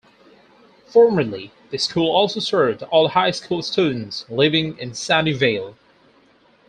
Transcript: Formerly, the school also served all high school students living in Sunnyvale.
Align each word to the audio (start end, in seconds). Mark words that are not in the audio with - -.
Formerly, 0.87 1.51
the 1.69 1.77
school 1.77 2.09
also 2.11 2.39
served 2.39 2.81
all 2.81 3.09
high 3.09 3.29
school 3.29 3.61
students 3.61 4.25
living 4.31 4.75
in 4.79 4.93
Sunnyvale. 4.95 5.75